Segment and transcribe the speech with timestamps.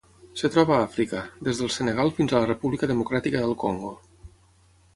[0.35, 1.19] Es troba a Àfrica:
[1.49, 3.93] des del Senegal fins a la República Democràtica del Congo.